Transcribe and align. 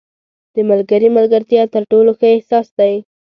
•د 0.55 0.57
ملګري 0.69 1.07
ملګرتیا 1.17 1.63
تر 1.73 1.83
ټولو 1.91 2.11
ښه 2.19 2.27
احساس 2.35 2.67
دی. 2.79 2.93